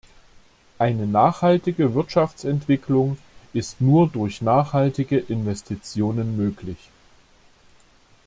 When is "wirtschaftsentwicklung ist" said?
1.93-3.81